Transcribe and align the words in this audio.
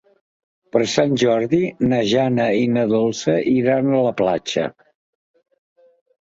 Per 0.75 0.79
Sant 0.93 1.13
Jordi 1.23 1.59
na 1.91 1.99
Jana 2.13 2.49
i 2.61 2.65
na 2.79 2.87
Dolça 2.95 3.37
iran 3.55 3.93
a 3.93 4.03
la 4.09 4.17
platja. 4.25 4.67